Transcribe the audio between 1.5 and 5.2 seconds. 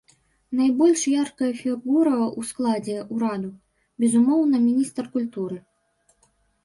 фігура ў складзе ўраду, безумоўна, міністр